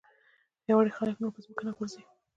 پیاوړي 0.63 0.91
خلک 0.97 1.15
نور 1.21 1.31
په 1.35 1.41
ځمکه 1.45 1.63
نه 1.67 1.71
غورځوي. 1.77 2.05